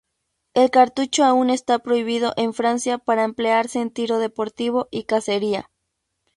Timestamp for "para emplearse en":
2.97-3.91